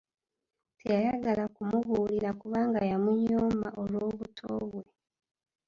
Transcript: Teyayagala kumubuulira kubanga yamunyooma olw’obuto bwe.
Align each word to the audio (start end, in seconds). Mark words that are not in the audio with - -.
Teyayagala 0.79 1.43
kumubuulira 1.55 2.29
kubanga 2.41 2.79
yamunyooma 2.91 3.67
olw’obuto 3.81 4.49
bwe. 4.69 4.83